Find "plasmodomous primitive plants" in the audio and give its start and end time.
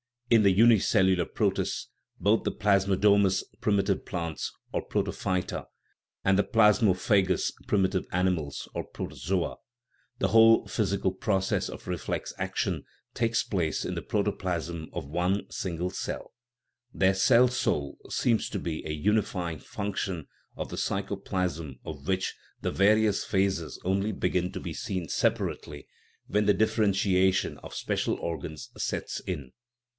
2.53-4.51